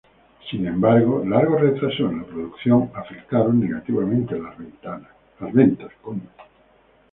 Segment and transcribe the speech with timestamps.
[0.49, 5.91] Sin embargo, largos retrasos en la producción afectaron negativamente las ventas.